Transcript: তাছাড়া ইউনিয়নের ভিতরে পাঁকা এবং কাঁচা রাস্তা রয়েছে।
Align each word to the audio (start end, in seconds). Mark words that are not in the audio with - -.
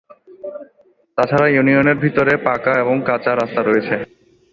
তাছাড়া 1.17 1.47
ইউনিয়নের 1.49 1.97
ভিতরে 1.97 2.33
পাঁকা 2.37 2.73
এবং 2.79 2.95
কাঁচা 3.07 3.31
রাস্তা 3.35 3.61
রয়েছে। 3.63 3.95